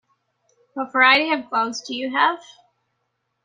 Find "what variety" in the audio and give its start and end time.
0.73-1.31